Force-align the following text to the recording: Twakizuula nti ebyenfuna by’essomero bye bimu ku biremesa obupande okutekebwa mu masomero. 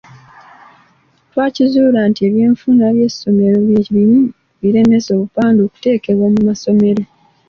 Twakizuula 1.29 1.99
nti 2.09 2.21
ebyenfuna 2.27 2.85
by’essomero 2.95 3.57
bye 3.67 3.81
bimu 3.93 4.21
ku 4.49 4.57
biremesa 4.61 5.09
obupande 5.13 5.59
okutekebwa 5.63 6.27
mu 6.33 6.41
masomero. 6.49 7.03